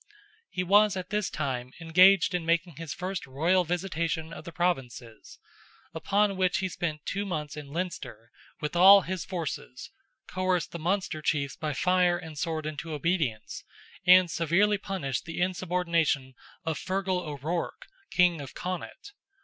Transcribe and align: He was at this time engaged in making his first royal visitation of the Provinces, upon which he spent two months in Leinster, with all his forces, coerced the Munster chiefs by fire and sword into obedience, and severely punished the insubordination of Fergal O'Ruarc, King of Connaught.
He 0.49 0.63
was 0.63 0.97
at 0.97 1.11
this 1.11 1.29
time 1.29 1.73
engaged 1.79 2.33
in 2.33 2.43
making 2.43 2.77
his 2.77 2.91
first 2.91 3.27
royal 3.27 3.63
visitation 3.63 4.33
of 4.33 4.45
the 4.45 4.51
Provinces, 4.51 5.37
upon 5.93 6.37
which 6.37 6.57
he 6.57 6.69
spent 6.69 7.05
two 7.05 7.23
months 7.23 7.55
in 7.55 7.67
Leinster, 7.67 8.31
with 8.61 8.75
all 8.75 9.01
his 9.01 9.25
forces, 9.25 9.91
coerced 10.27 10.71
the 10.71 10.79
Munster 10.79 11.21
chiefs 11.21 11.55
by 11.55 11.73
fire 11.73 12.17
and 12.17 12.35
sword 12.35 12.65
into 12.65 12.93
obedience, 12.93 13.63
and 14.03 14.31
severely 14.31 14.79
punished 14.79 15.25
the 15.25 15.39
insubordination 15.39 16.33
of 16.65 16.79
Fergal 16.79 17.19
O'Ruarc, 17.21 17.85
King 18.09 18.41
of 18.41 18.55
Connaught. 18.55 19.11